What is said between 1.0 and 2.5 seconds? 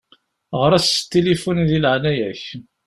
tilifun di leɛnaya-k.